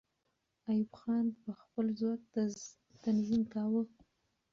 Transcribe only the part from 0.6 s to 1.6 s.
ایوب خان به